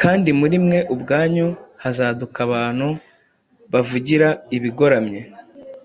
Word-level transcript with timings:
Kandi 0.00 0.28
muri 0.40 0.56
mwe 0.64 0.78
ubwanyu 0.94 1.48
hazaduka 1.82 2.38
abantu 2.46 2.88
bavugira 3.72 4.28
ibigoramye 4.56 5.20